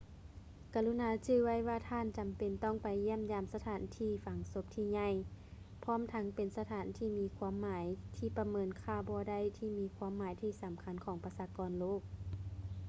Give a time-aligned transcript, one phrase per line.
[0.73, 5.09] ກະລຸນາຈື່ໄວ້ວ່າທ່ານຈຳເປັນຕ້ອງໄປຢ້ຽມຢາມສະຖານທີ່ຝັງສົບທີ່ໃຫຍ່
[5.83, 7.85] ພ້ອມທັງເປັນສະຖານທີ່ມີຄວາມໝາຍ
[8.17, 12.01] ທີ່ປະເມີນຄ່າບໍ່ໄດ້ທີ່ມີຄວາມໝາຍທີ່ສຳຄັນຂອງປະຊາກອນໂລກ